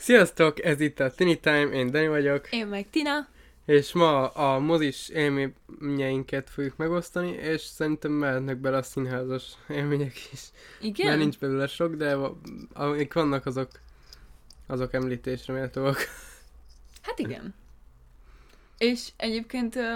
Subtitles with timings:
[0.00, 3.28] Sziasztok, ez itt a Tini Time, én Dani vagyok, Én meg Tina.
[3.66, 10.40] és ma a mozis élményeinket fogjuk megosztani, és szerintem mehetnek bele a színházas élmények is.
[10.80, 11.06] Igen?
[11.06, 12.16] Mert nincs belőle sok, de
[12.72, 13.70] amik vannak, azok,
[14.66, 15.96] azok említésre méltóak.
[17.02, 17.54] Hát igen.
[18.78, 19.94] És egyébként ö,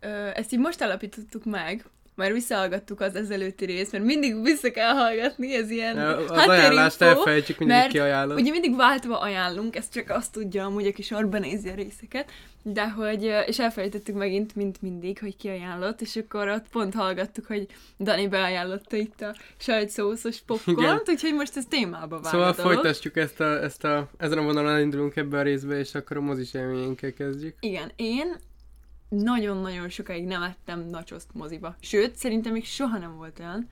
[0.00, 1.84] ö, ezt így most állapítottuk meg,
[2.18, 7.02] már visszahallgattuk az ezelőtti részt, mert mindig vissza kell hallgatni, ez ilyen Az hátterinfo, ajánlást
[7.02, 8.36] elfelejtjük, mindig mert kiajánlom.
[8.36, 12.30] Ugye mindig váltva ajánlunk, ezt csak azt tudja amúgy, aki sorban nézi a részeket,
[12.62, 17.46] de hogy, és elfelejtettük megint, mint mindig, hogy ki ajánlott, és akkor ott pont hallgattuk,
[17.46, 17.66] hogy
[17.98, 23.62] Dani beajánlotta itt a sajtszószos popcornt, úgyhogy most ez témába vág Szóval folytatjuk ezt a,
[23.62, 27.56] ezt a, ezen a vonalon indulunk ebbe a részbe, és akkor a mozis élményeinkkel kezdjük.
[27.60, 28.36] Igen, én
[29.08, 31.76] nagyon-nagyon sokáig nem ettem nachoszt moziba.
[31.80, 33.68] Sőt, szerintem még soha nem volt olyan,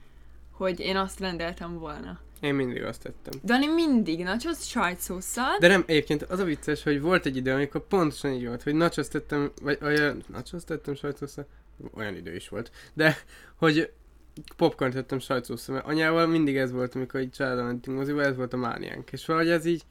[0.51, 2.19] hogy én azt rendeltem volna.
[2.39, 3.39] Én mindig azt tettem.
[3.43, 7.87] Dani mindig nachos sajtszószal, De nem, egyébként az a vicces, hogy volt egy idő, amikor
[7.87, 11.47] pontosan így volt, hogy nachos tettem, vagy olyan, nachos tettem sajtószal,
[11.93, 13.17] olyan idő is volt, de
[13.55, 13.91] hogy
[14.55, 18.53] popcorn tettem sajtószal, mert anyával mindig ez volt, amikor így családon mentünk moziba, ez volt
[18.53, 19.83] a mániánk, és valahogy ez így,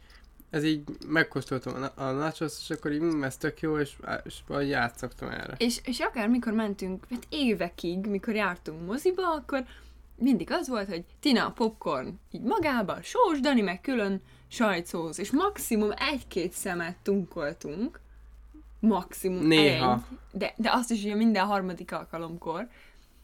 [0.51, 3.93] ez így megkóstoltam a, a nachos, és akkor így, mm, ez tök jó, és,
[4.25, 5.55] és valahogy játszottam erre.
[5.59, 9.65] és, és akár mikor mentünk, hát évekig, mikor jártunk moziba, akkor
[10.19, 15.31] mindig az volt, hogy Tina a popcorn így magában, sós, Dani meg külön sajtszósz, és
[15.31, 18.01] maximum egy-két szemet tunkoltunk.
[18.81, 19.93] Maximum Néha.
[19.93, 22.69] Egy, de, de azt is ugye minden harmadik alkalomkor.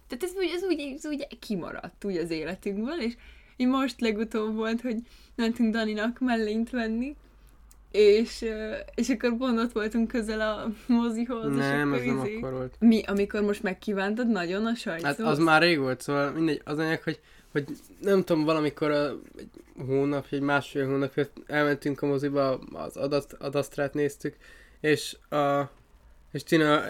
[0.06, 3.16] Tehát ez úgy, ez úgy, ez úgy kimaradt úgy az életünkből, és
[3.62, 4.96] így most legutóbb volt, hogy
[5.34, 7.16] mentünk Daninak mellényt venni,
[7.91, 8.44] és,
[8.94, 12.52] és akkor pont ott voltunk közel a mozihoz, és Nem, akkor ez nem izé- akkor
[12.52, 12.74] volt.
[12.78, 15.06] Mi, amikor most megkívántad nagyon a sajtszót?
[15.06, 17.20] Hát az már rég volt, szóval mindegy, az anyag, hogy,
[17.52, 17.64] hogy
[18.00, 19.48] nem tudom, valamikor a, egy
[19.86, 24.36] hónap, egy másfél hónap elmentünk a moziba, az adat, adasztrát néztük,
[24.80, 25.70] és a,
[26.33, 26.83] és Tina,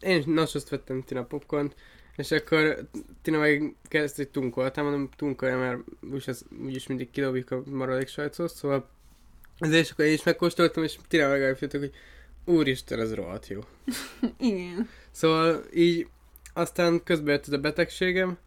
[0.00, 1.72] én nasoszt vettem Tina popcorn
[2.18, 2.88] és akkor
[3.22, 5.78] Tina meg kezdte, hogy tunkoltál, mondom, tunkolja, mert
[6.12, 6.26] úgyis,
[6.64, 8.88] úgyis mindig kidobjuk a maradék sajtszót, szóval
[9.58, 11.92] ezért és akkor én is megkóstoltam, és Tina meg eljöttek, hogy
[12.44, 13.60] úristen, ez rohadt jó.
[14.38, 14.88] Igen.
[15.10, 16.06] Szóval így
[16.52, 18.38] aztán közben jött a betegségem,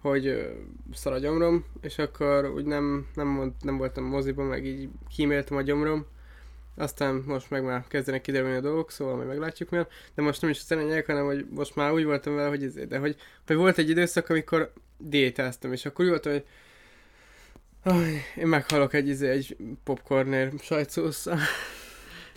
[0.00, 0.52] hogy
[0.92, 5.56] szar a gyomrom, és akkor úgy nem, nem, mond, nem voltam moziban, meg így kíméltem
[5.56, 6.06] a gyomrom.
[6.78, 9.86] Aztán most meg már kezdenek kiderülni a dolgok, szóval majd meglátjuk milyen.
[10.14, 12.88] De most nem is a szerények, hanem hogy most már úgy voltam vele, hogy ezért,
[12.88, 13.16] de hogy,
[13.46, 16.44] hogy volt egy időszak, amikor diétáztam, és akkor úgy voltam, hogy
[17.82, 21.38] Aj, én meghalok egy, izé, egy popcornért sajtszósszal.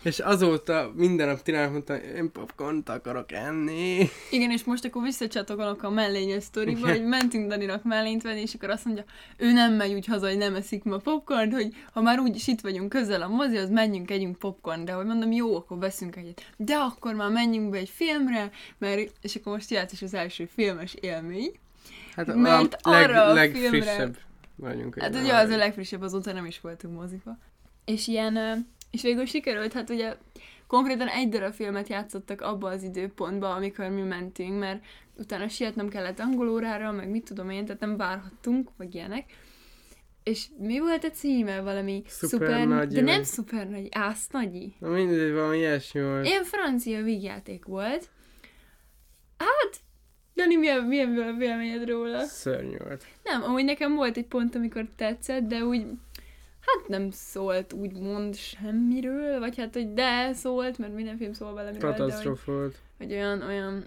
[0.04, 4.10] És azóta minden nap Tinának mondtam, én popcornt akarok enni.
[4.32, 8.70] Igen, és most akkor visszacsatogolok a mellényes sztoriba, hogy mentünk Daninak mellényt venni, és akkor
[8.70, 9.04] azt mondja,
[9.38, 12.48] ő nem megy úgy haza, hogy nem eszik ma popcorn, hogy ha már úgy is
[12.48, 13.30] itt vagyunk közel a
[13.62, 16.46] az menjünk, együnk popcorn, de hogy mondom, jó, akkor veszünk egyet.
[16.58, 20.46] De akkor már menjünk be egy filmre, mert, és akkor most jöhet is az első
[20.46, 21.52] filmes élmény.
[22.16, 24.18] Hát Mert a leg, arra a legfrissebb
[24.56, 25.00] vagyunk.
[25.00, 27.38] Hát ugye, az a legfrissebb, azóta nem is voltunk moziba.
[27.86, 28.38] És ilyen,
[28.92, 30.16] és végül sikerült, hát ugye
[30.68, 34.84] konkrétan egy darab filmet játszottak abba az időpontba, amikor mi mentünk, mert
[35.18, 39.26] utána sietnem kellett angolórára, meg mit tudom én, tehát nem várhattunk, meg ilyenek.
[40.24, 41.62] És mi volt a címe?
[41.62, 44.74] Valami Szuper nagyi, de nem vagy- szuper nagy, ász nagyi.
[44.80, 46.26] Na mindegy, valami ilyesmi volt.
[46.26, 48.10] Ilyen francia vígjáték volt.
[49.38, 49.80] Hát,
[50.36, 52.24] Dani, milyen, milyen véleményed róla?
[52.24, 53.06] Szörnyű volt.
[53.24, 55.86] Nem, amúgy nekem volt egy pont, amikor tetszett, de úgy,
[56.62, 61.80] hát nem szólt úgymond semmiről, vagy hát, hogy de szólt, mert minden film szól valamiről,
[61.80, 62.78] de hogy, Katasztrófa volt.
[62.98, 63.86] hogy olyan, olyan,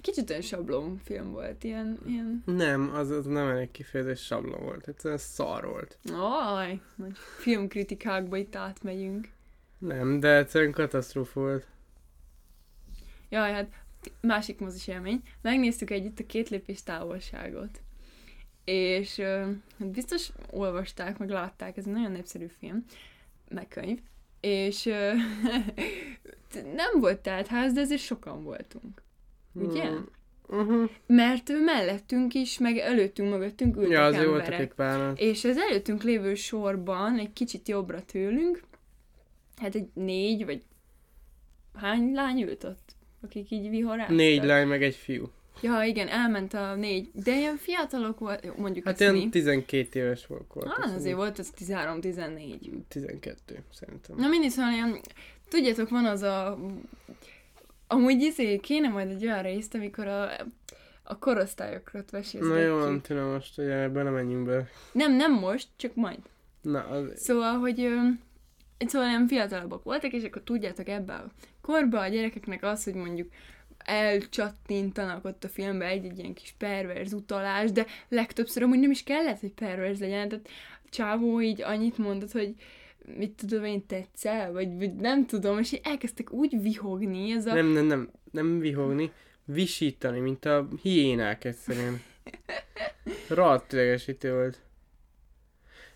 [0.00, 4.88] kicsit olyan sablon film volt, ilyen, ilyen, Nem, az, az nem elég kifejezés sablon volt.
[4.88, 5.98] Egyszerűen szar volt.
[6.12, 9.28] aj, nagy filmkritikákba itt átmegyünk.
[9.78, 11.66] Nem, de egyszerűen katasztrófa volt.
[13.28, 13.70] Jaj, hát
[14.20, 15.22] másik mozis élmény.
[15.40, 17.80] Megnéztük együtt a két lépés távolságot.
[18.64, 19.18] És
[19.78, 22.84] hát biztos olvasták, meg látták, ez egy nagyon népszerű film,
[23.48, 23.98] meg könyv.
[24.40, 24.84] És
[26.74, 29.02] nem volt teltház, de azért sokan voltunk.
[29.52, 29.86] Ugye?
[29.86, 30.08] Hmm.
[30.48, 30.90] Uh-huh.
[31.06, 34.60] Mert ő mellettünk is, meg előttünk, mögöttünk ültek Ja, azért emberek.
[34.60, 35.12] egy pár.
[35.16, 38.62] És az előttünk lévő sorban, egy kicsit jobbra tőlünk,
[39.56, 40.62] hát egy négy, vagy
[41.74, 42.94] hány lány ült ott?
[43.22, 44.16] Akik így vihoráztak?
[44.16, 45.30] Négy lány, meg egy fiú.
[45.62, 47.10] Ja, igen, elment a négy.
[47.12, 49.28] De ilyen fiatalok volt, mondjuk Hát ilyen mi.
[49.28, 50.52] 12 éves volt.
[50.52, 52.58] volt Ah, azért volt az 13-14.
[52.88, 54.16] 12, szerintem.
[54.16, 55.00] Na mindig szóval ilyen,
[55.48, 56.58] tudjátok, van az a...
[57.86, 60.30] Amúgy izé, kéne majd egy olyan részt, amikor a,
[61.02, 62.66] a korosztályokról Na vesézgetjük.
[62.66, 64.68] jó, van, Tina, most ugye ebben nem menjünk be.
[64.92, 66.18] Nem, nem most, csak majd.
[66.62, 67.12] Na, az...
[67.16, 67.88] Szóval, hogy
[68.78, 71.30] szóval nem fiatalabbak voltak, és akkor tudjátok ebbe a
[71.60, 73.28] korba a gyerekeknek az, hogy mondjuk
[73.84, 79.40] elcsattintanak ott a filmbe egy-egy ilyen kis perverz utalás, de legtöbbször amúgy nem is kellett,
[79.40, 80.48] hogy perverz legyen, tehát
[80.90, 82.54] csávó így annyit mondott, hogy
[83.16, 87.54] mit tudom én, tetszel, vagy, vagy nem tudom, és így elkezdtek úgy vihogni, ez a...
[87.54, 89.12] Nem, nem, nem, nem vihogni,
[89.44, 92.02] visítani, mint a hiénák egyszerűen.
[93.28, 94.60] Rohadt idegesítő volt.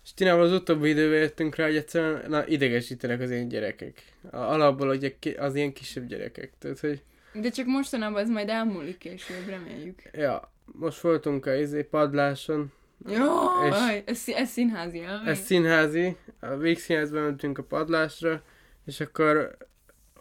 [0.03, 4.03] És Tinával az utóbbi időben jöttünk rá, hogy egyszerűen na, idegesítenek az én gyerekek.
[4.31, 6.53] A, alapból hogy az ilyen kisebb gyerekek.
[6.59, 7.01] Tehát, hogy
[7.33, 10.01] De csak mostanában ez majd elmúlik később, reméljük.
[10.13, 12.71] ja, most voltunk a izé padláson,
[13.05, 15.27] Jaj, ez, ez színházi élmény.
[15.27, 18.41] ez színházi, a Végszínházban mentünk a padlásra,
[18.85, 19.57] és akkor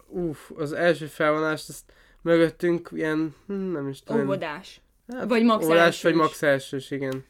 [0.08, 1.92] uff, az első felvonást, azt
[2.22, 4.22] mögöttünk ilyen, hm, nem is tudom.
[4.22, 4.80] Óvodás.
[5.08, 6.02] Hát, Vagy max elsős.
[6.02, 7.24] vagy max elsős, igen.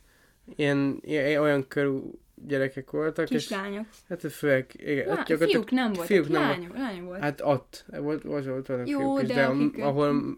[0.57, 1.99] Ilyen, ilyen olyan körű
[2.47, 3.87] gyerekek voltak, és Kislányok.
[4.09, 7.23] hát főleg, igen, Lá, hát fiúk nem voltak, fiúk nem lányok, lányok voltak.
[7.23, 10.37] Hát ott, volt, volt, volt, volt Jó, fiúk is, de de, akik- ahol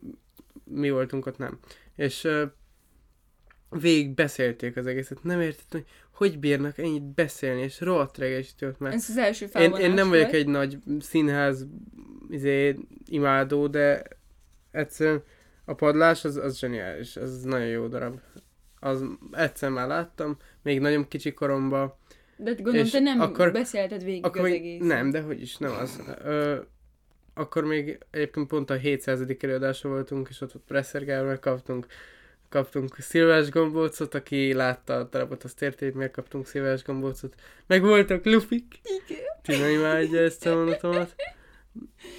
[0.65, 1.59] mi voltunk, ott nem.
[1.97, 2.43] És uh,
[3.71, 5.87] végig beszélték az egészet, nem értettem, hogy
[6.19, 8.93] hogy bírnak ennyit beszélni, és rohadt regesítő már.
[8.93, 10.37] Ez az első Én, én nem vagyok volt.
[10.37, 11.67] egy nagy színház
[12.31, 14.03] izé, imádó, de
[14.71, 15.23] egyszerűen
[15.65, 18.21] a padlás az, az zseniális, az nagyon jó darab.
[18.81, 21.95] Az egyszer már láttam, még nagyon kicsi koromban,
[22.37, 24.83] De gondolom, és te nem akkor- beszélted végig akkor az egész.
[24.83, 26.01] nem, de hogy is, nem az.
[26.25, 26.57] Ö,
[27.35, 29.21] akkor még egyébként pont a 700.
[29.41, 31.87] előadása voltunk, és ott volt Presser Gábor, kaptunk,
[32.49, 37.35] kaptunk szilvás gombócot, aki látta a darabot, azt érti, hogy miért kaptunk szilvás gombócot.
[37.67, 38.81] Meg voltak lufik.
[39.09, 39.23] Igen.
[39.43, 41.15] Tina imádja ezt a mondatomat.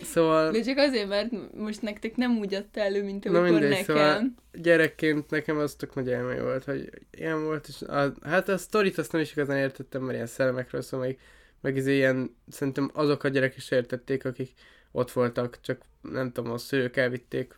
[0.03, 3.69] Szóval De csak azért, mert most nektek nem úgy adta elő, mint Na amikor mindegy,
[3.69, 3.85] nekem.
[3.85, 4.23] szóval-
[4.53, 8.97] gyerekként nekem az tök nagy élmény volt, hogy ilyen volt, és a, hát a sztorit
[8.97, 11.17] azt nem is igazán értettem, mert ilyen szellemekről szól, meg,
[11.61, 14.51] meg izé ilyen, szerintem azok a gyerek is értették, akik
[14.91, 17.53] ott voltak, csak nem tudom, a szülők elvitték,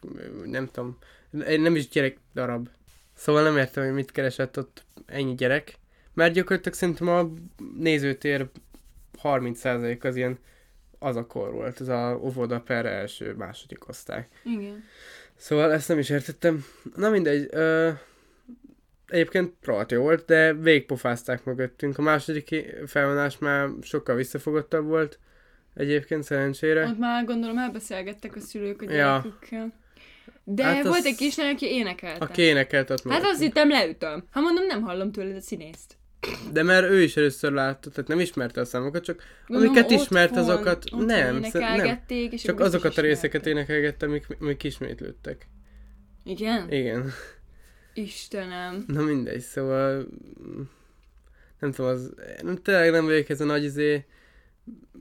[0.45, 0.97] nem tudom,
[1.31, 2.69] nem is gyerek darab.
[3.13, 5.73] Szóval nem értem, hogy mit keresett ott ennyi gyerek,
[6.13, 7.29] mert gyakorlatilag szerintem a
[7.77, 8.49] nézőtér
[9.23, 10.39] 30% az ilyen
[11.03, 14.27] az a kor volt, ez a óvoda per első, második osztály.
[14.43, 14.83] Igen.
[15.35, 16.65] Szóval ezt nem is értettem.
[16.95, 17.89] Na mindegy, ö,
[19.07, 21.97] egyébként rohadt jó volt, de végigpofázták mögöttünk.
[21.97, 22.55] A második
[22.85, 25.19] felvonás már sokkal visszafogottabb volt,
[25.75, 26.85] egyébként szerencsére.
[26.85, 28.91] Ott már gondolom elbeszélgettek a szülők a Ja.
[29.23, 29.73] gyerekükkel.
[30.43, 32.25] De Hát hát az- volt egy kislány, aki énekelte.
[32.25, 34.23] Aki énekelt ott Hát azt hittem leütöm.
[34.31, 35.97] Ha mondom, nem hallom tőled a színészt.
[36.51, 40.31] De mert ő is először látta, tehát nem ismerte a számokat, csak Gondolom, Amiket ismert,
[40.31, 41.99] otthon- azokat otthon nem, nem.
[42.09, 45.47] és csak azokat a részeket énekelgettem, amik, amik ismétlődtek.
[46.23, 46.71] Igen?
[46.71, 47.11] Igen.
[47.93, 48.83] Istenem.
[48.87, 50.07] Na mindegy, szóval
[51.59, 54.05] nem tudom, az, nem, tényleg nem vagyok ez a nagy izé,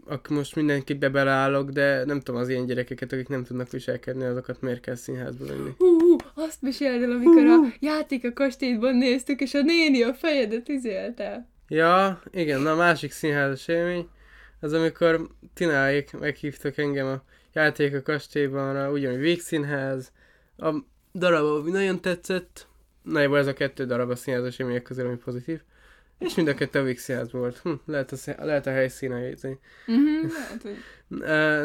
[0.06, 4.61] akkor most mindenkibe beleállok, de nem tudom az ilyen gyerekeket, akik nem tudnak viselkedni, azokat
[4.61, 5.75] miért kell színházba venni.
[5.78, 5.99] Hú,
[6.40, 11.48] azt meséld el, amikor a játék a kastélyban néztük, és a néni a fejedet izélte.
[11.69, 14.08] Ja, igen, na a másik színházas élmény,
[14.60, 17.22] az amikor Tináik meghívtak engem a
[17.52, 20.12] játék a kastélyban, ugyanúgy végszínház,
[20.56, 20.75] a
[21.14, 22.66] darab, ami nagyon tetszett,
[23.02, 25.60] nagyjából ez a kettő darab a színházas élmények közül, ami pozitív,
[26.20, 27.58] és mind a kettő a végszínházban volt.
[27.62, 29.58] Hm, lehet, a, lehet a helyszíne izé.
[29.87, 30.76] Mhm, lehet, hogy...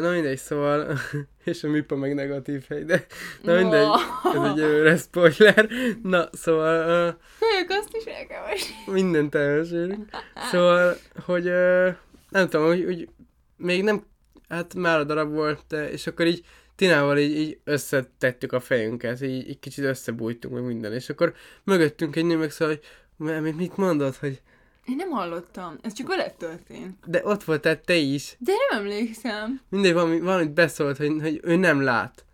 [0.02, 0.98] Na mindegy, szóval,
[1.44, 3.06] és a MIPA meg negatív hely, de
[3.42, 3.86] na mindegy,
[4.34, 5.68] ez egy előre spoiler.
[6.02, 7.14] Na, szóval, uh,
[7.62, 9.02] Ők azt is el kell mesélni.
[9.02, 10.08] mindent elmesélünk.
[10.50, 11.88] Szóval, hogy uh,
[12.28, 13.08] nem tudom, hogy, hogy
[13.56, 14.04] még nem,
[14.48, 16.44] hát már a darab volt, de, és akkor így
[16.76, 22.16] Tinával így, így összetettük a fejünket, így, így kicsit összebújtunk meg minden, és akkor mögöttünk
[22.16, 22.84] egy nő meg szóval, hogy
[23.26, 24.40] "M- mit- mit mondod, hogy
[24.86, 25.78] Én nem hallottam.
[25.82, 26.96] Ez csak veled történt.
[27.06, 29.60] de ott voltál te is, De nem emlékszem.
[29.68, 32.24] mindegy, valami, valamit beszólt, hogy, hogy ő nem lát.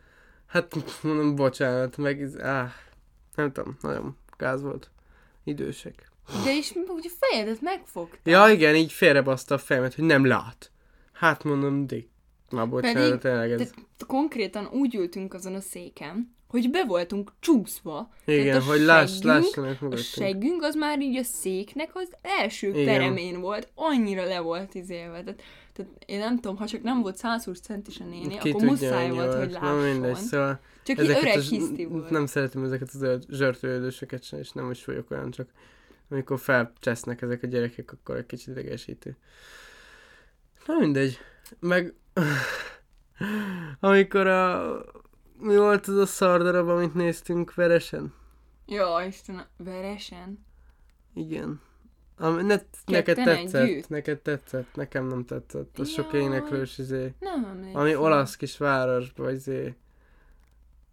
[0.47, 2.73] Hát mondom, bocsánat, meg áh,
[3.35, 4.91] nem tudom, nagyon gáz volt.
[5.45, 6.11] Idősek.
[6.45, 8.31] De is úgy a fejedet megfogta.
[8.31, 10.71] Ja, igen, így félrebaszta a fejemet, hogy nem lát.
[11.13, 12.09] Hát mondom, Dick.
[12.49, 13.59] Na bocsánat, Pedig- tényleg ez.
[13.61, 18.11] De konkrétan úgy ültünk azon a széken, hogy be voltunk csúszva.
[18.25, 22.85] Igen, Tehát hogy láss, lássanak A seggünk az már így a széknek az első Igen.
[22.85, 25.23] peremén volt, annyira le volt izélve.
[25.23, 25.43] Tehát,
[25.73, 29.11] tehát én nem tudom, ha csak nem volt 120 centis a néni, Ki akkor muszáj
[29.11, 30.25] volt, hogy Na mindegy, lásson.
[30.27, 32.11] szóval Csak ezeket öreg a z- hiszti volt.
[32.11, 35.49] Nem szeretem ezeket az zsörtölődősöket sem, és nem is vagyok olyan, csak
[36.11, 39.17] amikor felcsesznek ezek a gyerekek, akkor egy kicsit idegesítő.
[40.67, 41.19] Na mindegy.
[41.61, 41.95] Meg
[43.81, 44.85] amikor a
[45.43, 48.15] mi volt az a szardarab, amit néztünk veresen?
[48.67, 50.47] Ja, Istenem, veresen.
[51.15, 51.61] Igen.
[52.19, 52.57] Ami, ne,
[52.87, 53.89] neked tetszett, együtt?
[53.89, 55.79] neked tetszett, nekem nem tetszett.
[55.79, 56.23] Az sok Jaj.
[56.23, 57.15] éneklős izé.
[57.19, 57.81] Nem emlékszem.
[57.81, 59.75] Ami olasz kis városba izé.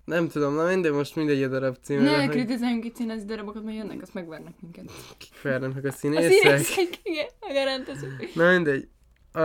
[0.05, 2.01] Nem tudom, na mindegy, most mindegy a darab címe.
[2.01, 4.91] Ne hogy kritizáljunk itt színezi darabokat, mert jönnek, azt megvernek minket.
[5.17, 6.31] kik vernek a A színészek.
[6.31, 8.31] színészek, igen, a garantezők.
[8.35, 8.87] Na mindegy.
[9.33, 9.41] Uh,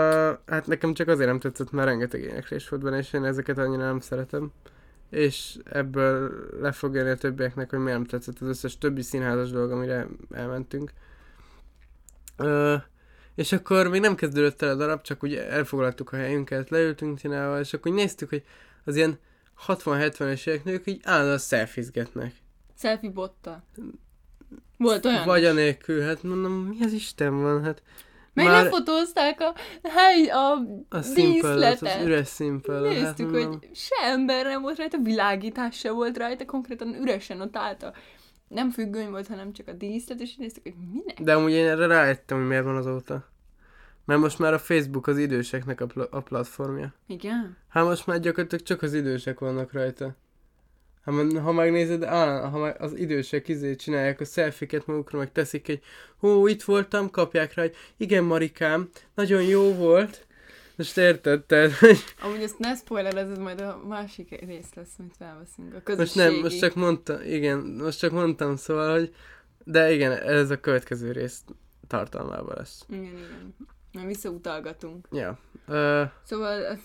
[0.47, 3.83] hát nekem csak azért nem tetszett, mert rengeteg éneklés volt benne, és én ezeket annyira
[3.83, 4.53] nem szeretem.
[5.11, 9.51] És ebből le fog jönni a többieknek, hogy miért nem tetszett az összes többi színházas
[9.51, 10.93] dolog, amire elmentünk.
[12.39, 12.83] Uh,
[13.35, 17.61] és akkor még nem kezdődött el a darab, csak ugye elfoglaltuk a helyünket, leültünk Tinával,
[17.61, 18.43] és akkor úgy néztük, hogy
[18.85, 19.19] az ilyen
[19.67, 22.35] 60-70-es évek nők így állandóan szelfizgetnek.
[22.79, 23.63] Selfie botta.
[24.77, 27.83] Volt olyan Vagy anélkül, hát mondom, mi az Isten van, hát
[28.35, 29.55] Meg már- lefotózták a,
[29.89, 30.53] hely, a,
[30.89, 32.05] a színpad, az díszletet.
[32.05, 32.83] üres színpad.
[32.83, 37.57] Néztük, mondom, hogy se ember nem volt rajta, világítás se volt rajta, konkrétan üresen ott
[37.57, 37.93] állt a
[38.49, 41.21] nem függöny volt, hanem csak a díszlet, és néztük, hogy minek?
[41.21, 43.29] De amúgy én erre rájöttem, hogy miért van azóta.
[44.05, 46.95] Mert most már a Facebook az időseknek a, pl- a platformja.
[47.07, 47.57] Igen?
[47.69, 50.17] Hát most már gyakorlatilag csak az idősek vannak rajta.
[51.05, 55.69] Hát ha megnézed, á, ha meg az idősek izé csinálják a szelfiket magukra, meg teszik
[55.69, 55.83] egy,
[56.19, 60.27] hú, itt voltam, kapják rá, hogy igen, Marikám, nagyon jó volt.
[60.77, 65.15] Most érted, tehát, hogy Amúgy ezt ne spoiler, ez majd a másik rész lesz, amit
[65.19, 65.69] felveszünk.
[65.69, 66.19] A most közösségi.
[66.19, 69.15] nem, most csak mondtam, igen, most csak mondtam, szóval, hogy
[69.65, 71.43] de igen, ez a következő rész
[71.87, 72.85] tartalmában lesz.
[72.89, 73.57] Igen, igen.
[73.95, 75.09] Na, visszautalgatunk.
[75.13, 75.39] Ja.
[75.67, 76.79] Ö, Szóval ez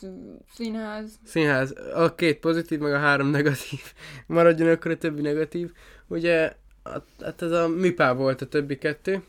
[0.54, 1.74] színház, Színház.
[1.96, 3.80] A két pozitív, meg a három negatív.
[4.28, 5.72] Maradjon akkor a többi negatív.
[6.08, 6.54] Ugye,
[7.22, 9.24] hát ez a műpá volt a többi kettő.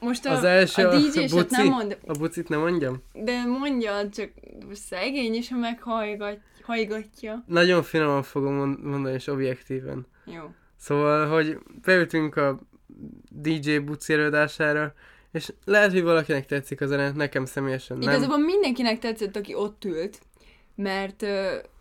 [0.00, 1.46] Most a, Az első a a DJ-set buci.
[1.56, 3.02] nem mond, A bucit nem mondjam?
[3.12, 4.30] de mondja, csak
[4.72, 7.44] szegény is, ha meghajgatja.
[7.46, 10.06] Nagyon finoman fogom mond- mondani, és objektíven.
[10.24, 10.42] Jó.
[10.76, 12.60] Szóval, hogy beültünk a
[13.30, 14.92] DJ buci előadására,
[15.32, 18.10] és lehet, hogy valakinek tetszik a zene, nekem személyesen nem.
[18.10, 20.20] Igazából mindenkinek tetszett, aki ott ült,
[20.74, 21.26] mert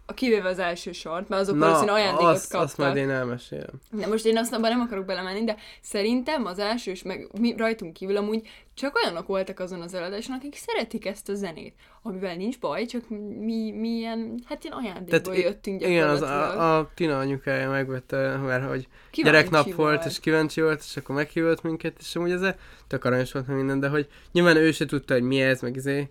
[0.10, 2.68] a kivéve az első sort, mert azok valószínűleg ajándékot azt, kaptak.
[2.68, 3.82] azt majd én elmesélem.
[3.92, 7.94] De most én azt abban nem akarok belemenni, de szerintem az elsős, meg mi rajtunk
[7.94, 11.74] kívül amúgy csak olyanok voltak azon az előadáson, akik szeretik ezt a zenét.
[12.02, 16.60] Amivel nincs baj, csak mi, mi ilyen, hát ilyen ajándékból Tehát jöttünk Igen, az gyakorlatilag.
[16.60, 21.16] a, a Tina anyukája megvette, mert hogy Kíváncsi gyereknap volt, és kíváncsi volt, és akkor
[21.16, 22.54] meghívott minket, és amúgy ez
[22.88, 26.10] tök aranyos volt minden, de hogy nyilván ő se tudta, hogy mi ez, meg izé,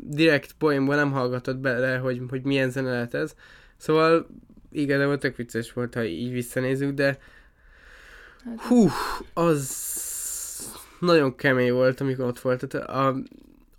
[0.00, 3.34] direkt poénból nem hallgatott bele, hogy, hogy milyen zene lehet ez.
[3.76, 4.26] Szóval
[4.72, 7.18] igazából tök vicces volt, ha így visszanézzük, de
[8.44, 8.88] Hát, hú,
[9.34, 9.86] az
[11.00, 12.68] nagyon kemény volt, amikor ott volt.
[12.68, 13.16] Tehát a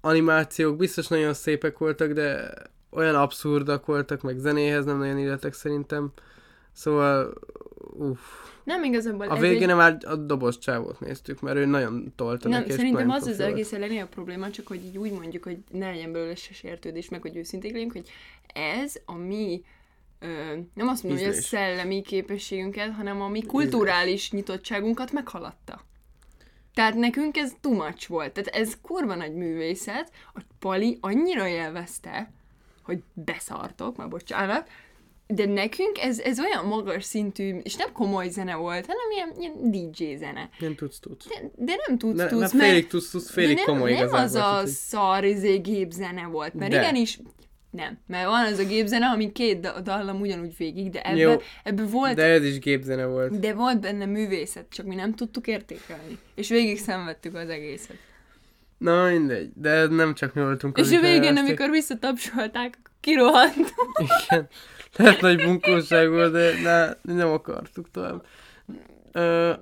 [0.01, 2.51] animációk biztos nagyon szépek voltak, de
[2.89, 6.11] olyan abszurdak voltak, meg zenéhez nem nagyon illetek szerintem.
[6.79, 7.33] Szóval,
[7.93, 8.19] uff.
[8.63, 9.75] nem igazából A végén egy...
[9.75, 13.71] már a dobos csávót néztük, mert ő nagyon tolta Nem, neki, szerintem az az egész
[13.71, 17.35] a probléma, csak hogy így úgy mondjuk, hogy ne legyen belőle se sértődés, meg hogy
[17.35, 18.09] őszinték legyünk, hogy
[18.53, 19.63] ez a mi
[20.19, 20.27] ö,
[20.73, 25.81] nem azt mondom, hogy a szellemi képességünket, hanem a mi kulturális nyitottságunkat meghaladta.
[26.73, 28.31] Tehát nekünk ez too much volt.
[28.31, 30.11] Tehát ez kurva nagy művészet.
[30.33, 32.31] A Pali annyira élvezte,
[32.83, 34.69] hogy beszartok, már bocsánat,
[35.33, 39.71] de nekünk ez, ez olyan magas szintű, és nem komoly zene volt, hanem ilyen, ilyen
[39.71, 40.49] DJ zene.
[40.59, 41.27] Nem tudsz, tudsz.
[41.27, 44.13] De, de nem tudsz, Ne, tudsz, ne, félig tudsz, tudsz, félig de nem, komoly nem
[44.13, 46.77] az a úgyhogy- szar izé, gépzene volt, mert De.
[46.77, 47.19] igenis,
[47.71, 51.41] nem, mert van az a gépzene, ami két da- dallam ugyanúgy végig, de Jó, ebben,
[51.63, 53.39] ebben volt, De ez is gépzene volt.
[53.39, 56.17] de volt benne művészet, csak mi nem tudtuk értékelni.
[56.35, 57.97] És végig szenvedtük az egészet.
[58.77, 60.77] Na mindegy, de nem csak mi voltunk.
[60.77, 63.73] És a végén, amikor visszatapsolták, akkor kirohant.
[64.29, 64.47] Igen.
[64.95, 68.25] Lehet nagy bunkóság volt, de ne, nem akartuk tovább.
[69.11, 69.53] Ö,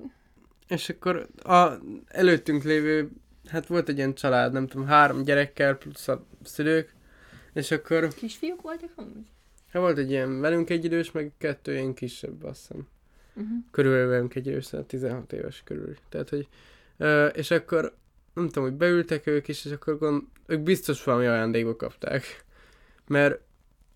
[0.67, 1.71] és akkor a
[2.07, 3.09] előttünk lévő,
[3.47, 6.93] hát volt egy ilyen család, nem tudom, három gyerekkel plusz a szülők,
[7.53, 9.25] és akkor Kisfiúk voltak amúgy?
[9.71, 12.87] hát volt egy ilyen velünk egy idős, meg kettő ilyen kisebb, azt hiszem.
[13.33, 13.57] Uh-huh.
[13.71, 15.95] Körülbelül velünk egy idős, szóval 16 éves körül.
[16.09, 16.47] Tehát, hogy,
[16.97, 17.95] ö, és akkor
[18.33, 22.45] nem tudom, hogy beültek ők is, és akkor gond, ők biztos valami ajándékba kapták.
[23.07, 23.39] Mert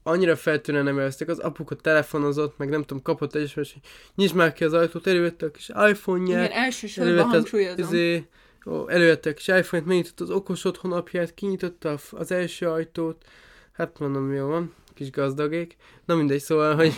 [0.03, 3.73] annyira feltűnően nem élvezték, az apuka telefonozott, meg nem tudom, kapott egy hogy
[4.15, 7.85] nyisd már ki az ajtót, elővette a kis iPhone-ját, Igen, elsősorban hangsúlyozom.
[7.85, 8.27] izé,
[8.65, 13.25] ó, elővette a kis iPhone-t, megnyitotta az okos otthon apját, kinyitotta az első ajtót,
[13.71, 15.75] hát mondom, jó van, kis gazdagék.
[16.05, 16.93] Na mindegy, szóval, hogy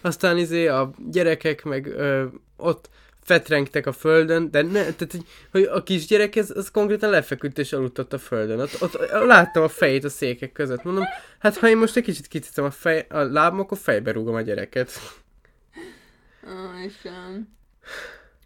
[0.00, 2.24] aztán izé a gyerekek meg ö,
[2.56, 2.88] ott
[3.26, 7.72] fetrengtek a földön, de ne, tehát, hogy, hogy a kisgyerek, ez, az konkrétan lefeküdt és
[7.72, 8.60] aludt a földön.
[8.60, 10.82] Ott, ott, láttam a fejét a székek között.
[10.82, 11.04] Mondom,
[11.38, 14.40] hát ha én most egy kicsit kicicem a, fej, a lábam, akkor fejbe rúgom a
[14.40, 14.90] gyereket.
[16.44, 17.54] Ó, Istenem.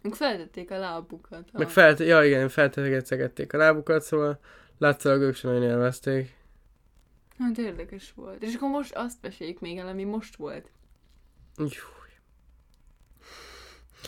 [0.01, 1.49] Meg feltették a lábukat.
[1.53, 4.39] Meg felt, ja igen, feltegették a lábukat, szóval
[4.77, 6.35] látszólag ők sem nagyon élvezték.
[7.37, 8.43] Hát érdekes volt.
[8.43, 10.69] És akkor most azt meséljük még el, ami most volt.
[11.57, 11.65] Jú.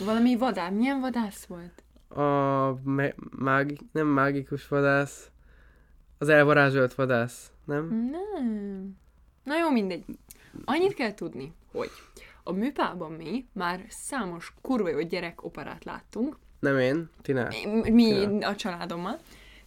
[0.00, 0.70] Valami vadász.
[0.72, 1.82] Milyen vadász volt?
[2.08, 5.30] A me- mági- nem mágikus vadász,
[6.18, 8.10] az elvarázsolt vadász, nem?
[8.10, 8.96] Nem.
[9.44, 10.04] Na jó, mindegy.
[10.64, 11.90] Annyit kell tudni, hogy
[12.42, 17.48] a műpában mi már számos kurva jó gyerek operát láttunk, Nem én, Tina.
[17.92, 18.48] mi Ja.
[18.48, 19.18] a családommal.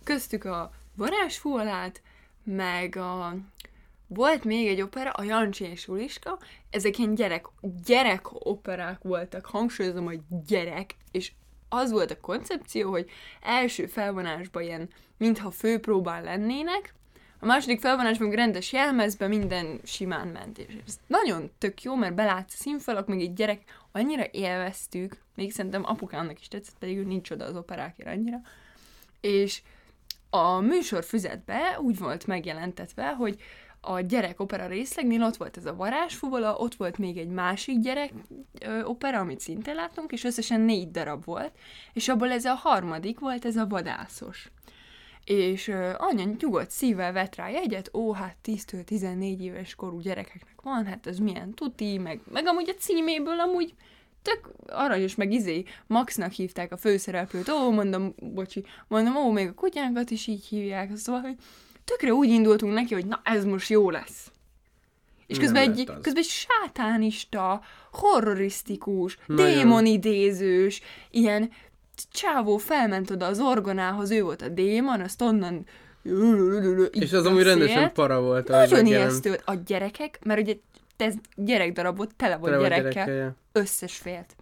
[0.04, 2.02] Köztük a varázsfúalát,
[2.44, 3.36] meg a...
[4.08, 7.46] Volt még egy opera, a Jancsi és Uliska, ezek ilyen gyerek,
[7.86, 11.32] gyerek operák voltak, hangsúlyozom, hogy gyerek, és
[11.70, 13.10] az volt a koncepció, hogy
[13.42, 16.96] első felvonásban ilyen, mintha főpróbán lennének,
[17.40, 22.54] a második felvonásban rendes jelmezben minden simán ment, és ez nagyon tök jó, mert belátsz
[22.54, 23.62] a színfalak, meg egy gyerek,
[23.92, 28.42] annyira élveztük, még szerintem apukámnak is tetszett, pedig ő nincs oda az operákért annyira,
[29.22, 29.62] és
[30.30, 33.42] a műsor füzetbe úgy volt megjelentetve, hogy
[33.82, 38.14] a gyerek opera részlegnél ott volt ez a varázsfuvola, ott volt még egy másik gyerek
[38.60, 41.52] ö, opera, amit szintén láttunk, és összesen négy darab volt,
[41.94, 44.52] és abból ez a harmadik volt, ez a vadászos.
[45.26, 50.62] És ö, anya nyugodt szívvel vett rá jegyet, ó, hát 10-től 14 éves korú gyerekeknek
[50.62, 53.74] van, hát ez milyen tuti, meg, meg amúgy a címéből amúgy
[54.22, 59.54] tök aranyos, meg izé, Maxnak hívták a főszereplőt, ó, mondom, bocsi, mondom, ó, még a
[59.54, 61.36] kutyánkat is így hívják, szóval, hogy
[61.88, 64.32] tökre úgy indultunk neki, hogy na, ez most jó lesz.
[65.27, 69.46] És Nem közben egy, közben egy sátánista, horrorisztikus, Nagyon.
[69.46, 71.51] démonidézős, ilyen
[72.12, 75.65] csávó felment oda az orgonához, ő volt a démon, azt onnan
[76.91, 78.48] És az amúgy rendesen para volt.
[78.48, 79.39] Nagyon ijesztő.
[79.46, 80.56] A gyerekek, mert ugye
[80.98, 84.36] ez gyerekdarabot tele volt Tele gyerekkel, gyerekkel, összes félt.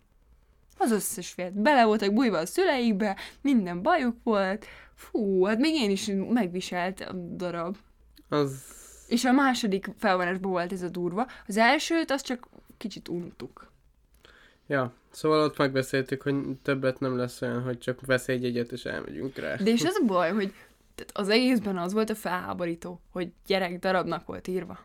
[0.78, 1.62] Az összes félt.
[1.62, 4.66] Bele voltak bújva a szüleikbe, minden bajuk volt.
[4.96, 7.78] Fú, hát még én is megviselt a darab.
[8.30, 8.64] Az...
[9.08, 11.28] És a második felvonásban volt ez a durva.
[11.48, 13.72] Az elsőt azt csak kicsit untuk.
[14.68, 18.86] Ja, szóval ott megbeszéltük, hogy többet nem lesz olyan, hogy csak vesz egy egyet és
[18.86, 19.56] elmegyünk rá.
[19.56, 20.54] De és az a baj, hogy
[20.96, 24.80] tehát az egészben az volt a felháborító, hogy gyerek darabnak volt írva.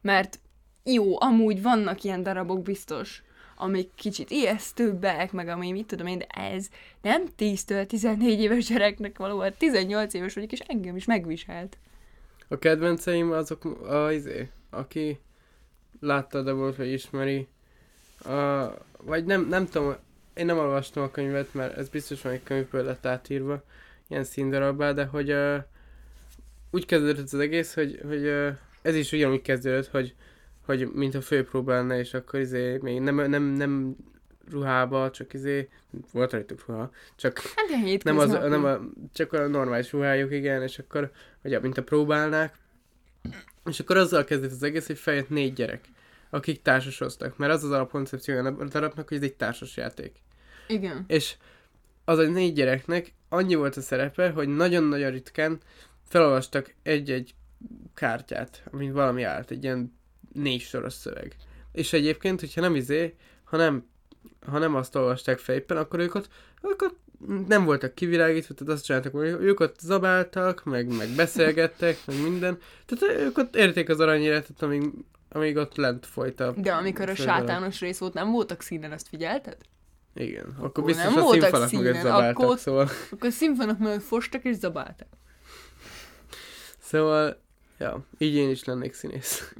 [0.00, 0.40] Mert
[0.84, 3.22] jó, amúgy vannak ilyen darabok biztos,
[3.58, 6.68] amik kicsit ijesztőbbek, meg ami mit tudom én, de ez
[7.02, 11.78] nem 10-től 14 éves gyereknek való, hát 18 éves vagyok, és engem is megviselt.
[12.48, 15.20] A kedvenceim azok a izé, aki
[16.00, 17.46] látta, de volt, vagy ismeri.
[18.24, 18.66] A,
[19.02, 19.94] vagy nem, nem tudom,
[20.34, 23.62] én nem olvastam a könyvet, mert ez biztos van egy könyvből lett átírva,
[24.08, 25.56] ilyen színdarabbá, de hogy uh,
[26.70, 30.14] úgy kezdődött az egész, hogy, hogy uh, ez is ugyanúgy kezdődött, hogy,
[30.68, 33.96] hogy mint a főpróba lenne, és akkor izé, még nem, nem, nem
[34.50, 35.68] ruhába, csak izé,
[36.12, 38.78] volt rajtuk ruha, csak Hát nem, az, nem a,
[39.12, 41.10] csak a normális ruhájuk, igen, és akkor,
[41.42, 42.56] vagy mint a próbálnák,
[43.64, 45.84] és akkor azzal kezdett az egész, hogy feljött négy gyerek,
[46.30, 50.16] akik társasoztak, mert az az alapkoncepció a darabnak, hogy ez egy társas játék.
[50.66, 51.04] Igen.
[51.06, 51.36] És
[52.04, 55.58] az a négy gyereknek annyi volt a szerepe, hogy nagyon-nagyon ritkán
[56.08, 57.34] felolvastak egy-egy
[57.94, 59.97] kártyát, amin valami állt, egy ilyen
[60.32, 61.36] négy soros szöveg.
[61.72, 63.14] És egyébként, hogyha nem izé,
[63.44, 63.86] ha nem,
[64.46, 66.28] ha nem azt olvasták fel éppen, akkor ők ott,
[66.62, 66.96] ők ott
[67.48, 72.58] nem voltak kivilágítva, tehát azt csináltak, hogy ők ott zabáltak, meg, meg beszélgettek, meg minden.
[72.86, 74.90] Tehát ők ott érték az aranyéletet, amíg,
[75.28, 79.08] amíg ott lent folyt a De amikor a sátános rész volt, nem voltak színen, azt
[79.08, 79.56] figyelted?
[80.14, 82.88] Igen, akkor, Akkor biztos nem a színfalak színen, mögött zabáltak, akkor- szóval...
[83.10, 85.08] Akkor színfalak mellett fostak és zabáltak.
[86.78, 87.40] Szóval,
[87.78, 89.54] ja, így én is lennék színész.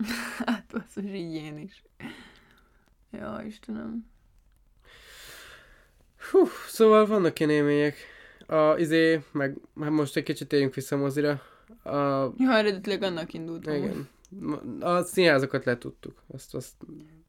[0.46, 1.82] Hát basszus, így én is.
[3.10, 4.06] Ja, Istenem.
[6.30, 7.96] Hú, szóval vannak ilyen élmények.
[8.46, 11.42] A izé, meg hát most egy kicsit térjünk vissza mozira.
[11.82, 11.90] A,
[12.36, 13.74] Ja, eredetileg annak indultam.
[13.74, 14.08] igen.
[14.80, 16.22] A színházakat letudtuk.
[16.26, 16.74] Azt, azt,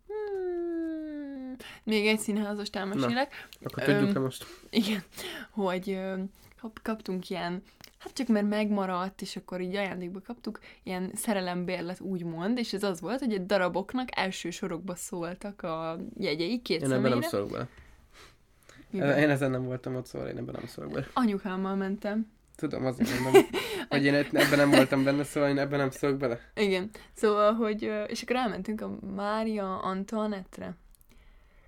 [0.07, 3.47] Hmm, még egy színházast elmesélek.
[3.63, 4.45] akkor Öm, tudjuk-e most?
[4.69, 5.03] Igen,
[5.49, 6.13] hogy ö,
[6.61, 7.63] kap, kaptunk ilyen,
[7.99, 13.01] hát csak mert megmaradt, és akkor így ajándékba kaptuk, ilyen szerelembérlet úgymond, és ez az
[13.01, 17.67] volt, hogy egy daraboknak első sorokba szóltak a jegyei két Én ebben nem szólok bele.
[18.89, 19.17] Miben?
[19.17, 21.07] Én ezen nem voltam ott, szóval én ebben nem szólok bele.
[21.13, 22.31] Anyukámmal mentem.
[22.55, 23.43] Tudom, azért mondom,
[23.89, 26.39] hogy én ebben nem voltam benne, szóval én ebben nem szólok bele.
[26.55, 30.75] Igen, szóval, hogy, és akkor elmentünk a Mária Antoinette-re.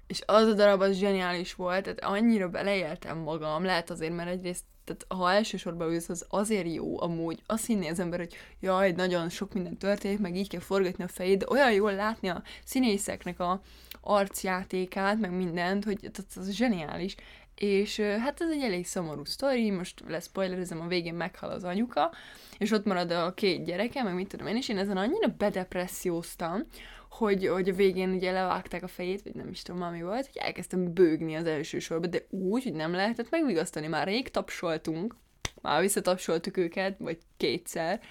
[0.07, 4.63] És az a darab az zseniális volt, tehát annyira beleéltem magam, lehet azért, mert egyrészt,
[4.83, 9.29] tehát ha elsősorban ülsz, az azért jó amúgy, azt hinné az ember, hogy jaj, nagyon
[9.29, 13.39] sok minden történik, meg így kell forgatni a fejét, de olyan jól látni a színészeknek
[13.39, 13.61] a
[14.01, 17.15] arcjátékát, meg mindent, hogy tehát az zseniális.
[17.55, 22.11] és hát ez egy elég szomorú sztori, most lesz spoilerezem, a végén meghal az anyuka,
[22.57, 26.65] és ott marad a két gyereke, meg mit tudom én, és én ezen annyira bedepresszióztam,
[27.11, 30.37] hogy, hogy a végén ugye levágták a fejét, vagy nem is tudom, mi volt, hogy
[30.37, 33.87] elkezdtem bőgni az első sorba, de úgy, hogy nem lehetett megvigasztani.
[33.87, 35.15] Már rég tapsoltunk,
[35.61, 38.01] már visszatapsoltuk őket, vagy kétszer,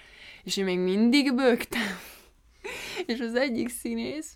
[0.43, 1.97] és én még mindig bőgtem.
[3.11, 4.35] és az egyik színész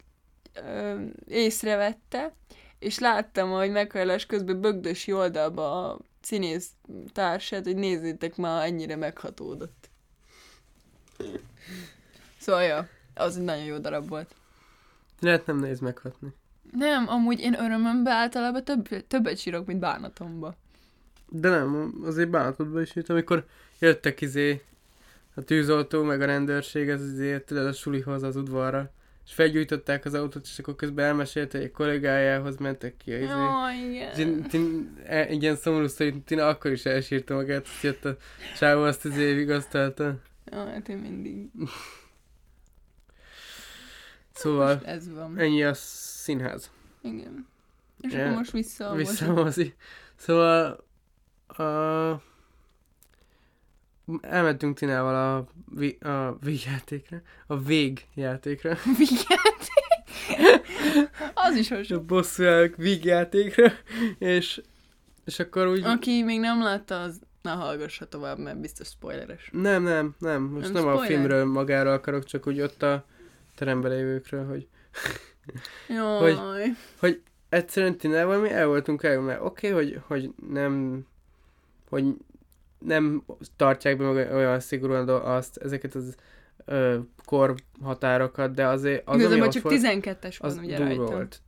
[0.54, 2.34] ö, észrevette,
[2.80, 6.70] és láttam, hogy meghajlás közben bögdösi oldalba a színész
[7.14, 9.90] társát, hogy nézzétek már, ennyire meghatódott.
[12.38, 14.36] Szóval, ja, az egy nagyon jó darab volt.
[15.20, 16.34] Lehet nem néz meghatni.
[16.72, 20.56] Nem, amúgy én örömömbe általában több, többet sírok, mint bánatomba.
[21.30, 23.46] De nem, azért bánatodban is jött, amikor
[23.80, 24.62] jöttek izé
[25.36, 28.92] a tűzoltó, meg a rendőrség, az izé, tudod, a sulihoz, az udvarra.
[29.26, 33.26] És felgyújtották az autót, és akkor közben elmesélte, hogy egy kollégájához mentek ki a izé.
[33.26, 34.14] Jaj, igen.
[34.14, 38.18] Tin, tin, e, egy ilyen szomorú sztori, Tina akkor is elsírta magát, hogy jött a
[38.58, 40.16] csávó azt izé vigasztalta.
[40.46, 41.50] Jaj, hát én mindig.
[44.36, 45.38] Szóval Most ez van.
[45.38, 46.72] ennyi a színház.
[47.02, 47.48] Igen.
[48.02, 48.24] És Ja.
[48.26, 49.74] akkor most vissza a Vissza a mozi.
[50.16, 50.84] Szóval
[51.48, 51.64] a...
[54.22, 60.64] elmentünk Tinával a, vi, a végjátékra, a végjátékra, Vigyáték.
[61.34, 62.04] Az is a hasonló.
[62.04, 63.72] bosszúállók végjátékra,
[64.18, 64.62] és,
[65.26, 65.84] és akkor úgy...
[65.84, 69.50] Aki még nem látta, az ne hallgassa tovább, mert biztos spoileres.
[69.52, 73.06] Nem, nem, nem, most Nem nem, a filmről magáról akarok, csak úgy ott a
[73.56, 74.68] teremben lévőkről, hogy
[75.96, 76.36] Jaj.
[77.50, 81.06] egyszerűen Tinával mi el voltunk el, mert oké, okay, hogy, hogy nem,
[81.90, 82.06] hogy
[82.78, 83.24] nem
[83.56, 86.16] tartják be meg olyan szigorúan azt, ezeket az
[86.66, 91.06] ö, korhatárokat, de azért az, Igazából csak volt, 12-es az ugye rajta.
[91.06, 91.42] volt.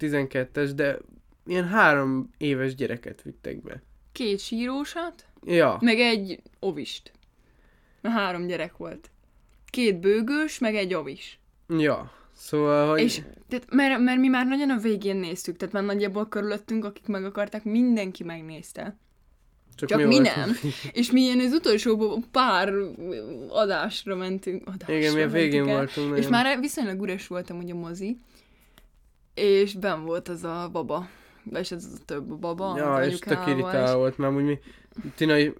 [0.00, 0.98] 12-es, de
[1.46, 3.82] ilyen három éves gyereket vittek be.
[4.12, 7.12] Két sírósat, Ja, meg egy ovist.
[8.02, 9.10] Három gyerek volt.
[9.70, 11.38] Két bőgős, meg egy ovis.
[11.68, 12.12] ja.
[12.40, 13.00] Szóval, hogy...
[13.00, 17.06] És, tehát, mert, mert mi már nagyon a végén néztük, tehát már nagyjából körülöttünk, akik
[17.06, 18.96] meg akarták, mindenki megnézte.
[19.86, 20.36] Csak mi voltunk.
[20.36, 20.56] nem.
[20.92, 22.72] És mi ilyen az utolsó pár
[23.48, 24.62] adásra mentünk.
[24.66, 26.16] Adásra Igen, mi a végén el, voltunk.
[26.16, 26.30] És nagyon.
[26.30, 28.18] már viszonylag üres voltam ugye a mozi,
[29.34, 31.08] és ben volt az a baba,
[31.52, 34.58] és ez a több baba, Ja, és tök irritáló volt, már úgy mi...
[35.14, 35.50] Tina is,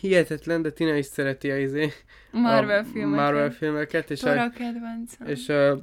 [0.00, 1.92] hihetetlen, de Tina is szereti a izé,
[2.30, 3.24] Marvel a filmeket.
[3.24, 5.26] Marvel filmeket, és Tora a, kedvencem.
[5.26, 5.80] és a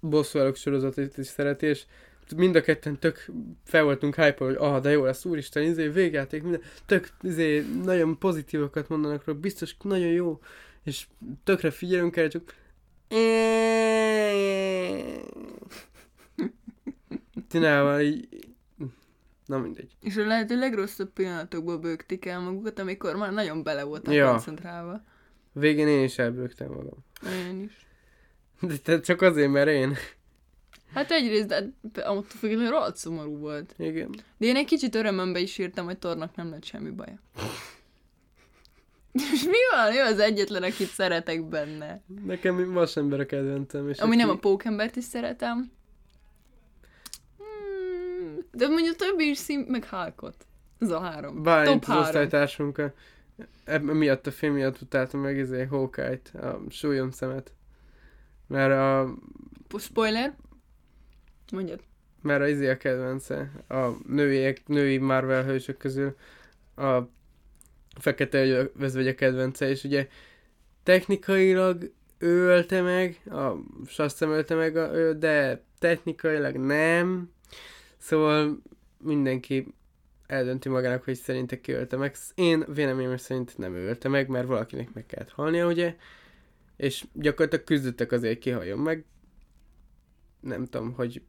[0.00, 1.82] bosszúállók sorozatot is szereti, és
[2.36, 3.26] mind a ketten tök
[3.64, 8.18] fel voltunk hype hogy ah, de jó lesz, úristen, izé, végjáték, minden, tök, izé, nagyon
[8.18, 10.40] pozitívokat mondanak róla, biztos nagyon jó,
[10.84, 11.06] és
[11.44, 12.54] tökre figyelünk erre, csak
[17.48, 18.47] Tinával így,
[19.48, 19.96] na mindegy.
[20.00, 24.30] És a lehető legrosszabb pillanatokból bőgtik el magukat, amikor már nagyon bele voltak Ja.
[24.30, 25.02] koncentrálva.
[25.52, 27.04] Végén én is elbőgtem magam.
[27.48, 27.86] Én is.
[28.60, 29.94] De te csak azért, mert én.
[30.94, 31.64] Hát egyrészt, de
[32.02, 33.74] attól függetlenül rohadt szomorú volt.
[33.78, 34.14] Igen.
[34.36, 37.18] De én egy kicsit örömömbe is írtam, hogy Tornak nem lett semmi baja.
[39.32, 39.92] És mi van?
[39.94, 42.02] Ő az egyetlen, akit szeretek benne.
[42.24, 43.88] Nekem vasember a kedvencem.
[43.88, 44.20] És Ami aki...
[44.20, 45.70] nem a pókembert is szeretem.
[48.58, 50.46] De mondjuk a többi is szín, meg Hulkot.
[50.78, 51.42] Ez a három.
[51.42, 52.82] Bálint Top az osztálytársunk
[53.80, 57.52] miatt a film miatt utáltam meg izé Hawkeye-t, a súlyom szemet.
[58.46, 59.14] Mert a,
[59.78, 60.36] Spoiler?
[61.52, 61.80] Mondjad.
[62.22, 63.52] mert a izé a kedvence.
[63.68, 66.16] A női, női Marvel hősök közül
[66.76, 66.98] a
[67.98, 70.08] fekete özvegy a kedvence, és ugye
[70.82, 73.52] technikailag ő ölte meg, a
[73.86, 77.30] Shazam ölte meg, a, ő, de technikailag nem.
[77.98, 78.62] Szóval
[78.98, 79.74] mindenki
[80.26, 82.16] eldönti magának, hogy szerinte ki ölte meg.
[82.34, 85.96] Én véleményem szerint nem ölte meg, mert valakinek meg kellett halnia, ugye?
[86.76, 89.04] És gyakorlatilag küzdöttek azért, hogy kihaljon meg.
[90.40, 91.22] Nem tudom, hogy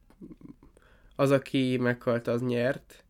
[1.16, 3.04] az, aki meghalt, az nyert.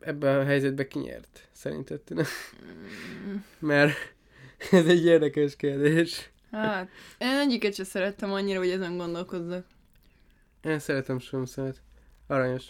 [0.00, 1.48] Ebben a helyzetben ki nyert?
[1.52, 2.00] Szerinted?
[2.00, 2.24] Tina?
[3.58, 3.94] Mert
[4.70, 6.30] ez egy érdekes kérdés.
[6.50, 9.66] Hát, én egyiket sem szerettem annyira, hogy ezen gondolkozzak.
[10.66, 11.82] Én szeretem Sumszemet.
[12.26, 12.64] Aranyos.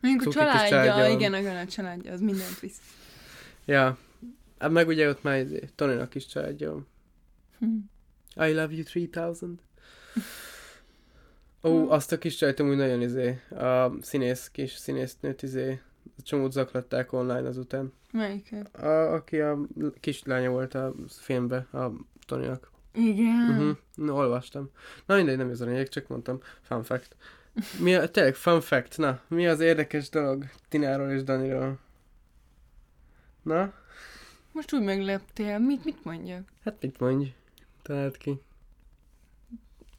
[0.00, 2.80] Mondjuk a családja, családja igen, igen, a családja, az mindent visz.
[3.64, 3.98] Ja.
[4.58, 6.86] Hát meg ugye ott már izé, Tonynak is családja van.
[7.58, 8.44] Hm.
[8.44, 9.48] I love you 3000.
[11.62, 15.80] Ó, azt a kis csajt amúgy nagyon izé, a színész, kis színésznőt izé,
[16.22, 17.92] csomót zaklatták online azután.
[18.12, 18.76] Melyiket?
[18.76, 19.58] A, aki a
[20.00, 21.92] kislánya volt a filmben, a
[22.26, 22.70] Tonynak.
[22.94, 23.48] Igen.
[23.50, 23.76] Uh-huh.
[23.94, 24.70] No, olvastam.
[25.06, 26.40] Na mindegy, nem ez a lényeg, csak mondtam.
[26.62, 27.16] Fun fact.
[27.80, 31.78] Mi a, tényleg, fun fact, na, mi az érdekes dolog Tináról és Daniról?
[33.42, 33.72] Na,
[34.52, 36.48] Most úgy megleptél, mit, mit mondjak?
[36.64, 37.32] hát mit mondj?
[37.82, 38.40] Találd ki.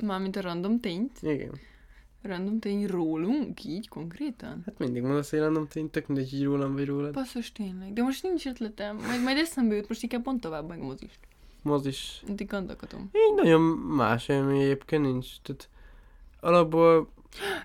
[0.04, 1.18] Mármint a random tényt?
[1.22, 1.60] Igen.
[2.22, 4.62] Random tény rólunk, így konkrétan?
[4.66, 7.14] Hát mindig mondasz egy random tényt, tök mindegy, hogy rólam vagy rólad.
[7.14, 10.80] Basszus tényleg, de most nincs ötletem, majd, majd eszembe jut, most inkább pont tovább meg
[10.82, 10.96] a
[11.66, 12.22] mozist.
[12.22, 12.24] Mozis.
[12.30, 13.10] Addig gondolkodom.
[13.14, 15.28] Így nagyon más élmény egyébként nincs.
[15.42, 15.70] Tehát
[16.40, 17.14] alapból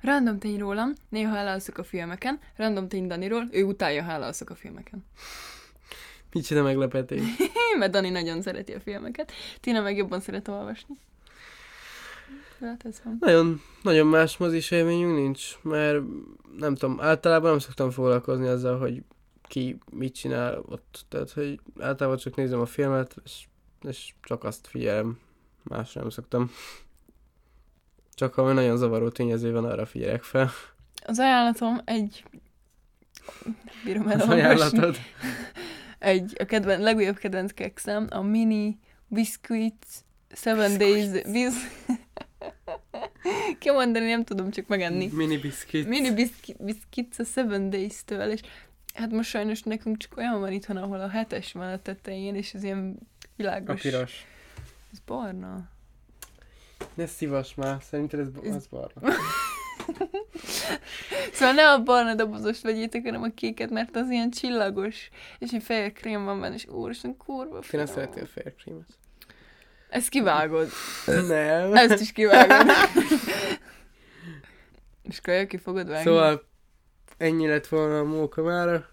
[0.02, 4.54] Random tény rólam, néha elalszok a filmeken, random tény Daniról, ő utálja, ha elalszok a
[4.54, 5.04] filmeken.
[6.32, 7.22] micsoda meglepetés.
[7.78, 10.94] Mert Dani nagyon szereti a filmeket, Tina meg jobban szeret olvasni.
[12.60, 13.16] Hát ez van.
[13.20, 16.02] Nagyon, nagyon más mozis élményünk nincs, mert
[16.58, 19.02] nem tudom, általában nem szoktam foglalkozni azzal, hogy
[19.42, 21.04] ki mit csinál ott.
[21.08, 23.48] Tehát, hogy általában csak nézem a filmet, és,
[23.88, 25.18] és csak azt figyelem.
[25.62, 26.50] Más nem szoktam.
[28.14, 30.50] Csak ha nagyon zavaró tényező van, arra figyelek fel.
[31.06, 32.24] Az ajánlatom egy...
[33.84, 34.40] Bírom Az elolvasni.
[34.40, 34.96] ajánlatod.
[35.98, 39.86] Egy, a kedven, legújabb kedvenc kekszem, a Mini Biscuits
[40.32, 41.22] Seven Days...
[41.22, 41.54] Bis...
[43.58, 45.10] Kimondani nem tudom, csak megenni.
[45.12, 45.88] Mini biszkit.
[45.88, 48.40] Mini Biscuit, Biscuits a Seven Days-től, és
[48.94, 52.54] hát most sajnos nekünk csak olyan van itthon, ahol a hetes van a tetején, és
[52.54, 52.98] ez ilyen
[53.40, 53.80] A világos.
[53.80, 54.26] piros.
[54.92, 55.68] Ez barna.
[56.94, 59.00] Ne szívas már, szerinted ez, Ez- az barna.
[61.32, 65.62] Szóval ne a barna dobozost vegyétek, hanem a kéket, mert az ilyen csillagos, és egy
[65.62, 68.88] fehér krém van benne, és úristen, kurva Ti nem szereti a fair cream-et.
[69.88, 70.68] Ezt kivágod.
[71.06, 71.74] Nem.
[71.84, 72.66] Ezt is kivágod.
[75.02, 76.04] és kaja ki fogod vágni.
[76.04, 76.44] Szóval
[77.16, 78.88] ennyi lett volna a móka mára.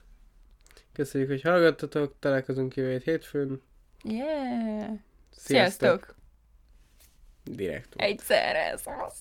[0.93, 3.61] Köszönjük, hogy hallgattatok, találkozunk jövő hét hétfőn.
[4.09, 4.91] Yeah.
[5.31, 5.89] Sziasztok!
[5.89, 6.15] Sziasztok!
[7.43, 7.93] Direkt.
[7.95, 9.13] Egyszerre ez az.